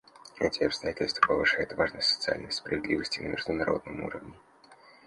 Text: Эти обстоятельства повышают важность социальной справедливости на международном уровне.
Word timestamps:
Эти 0.39 0.63
обстоятельства 0.63 1.27
повышают 1.27 1.73
важность 1.73 2.09
социальной 2.09 2.51
справедливости 2.51 3.19
на 3.19 3.27
международном 3.27 4.01
уровне. 4.03 4.33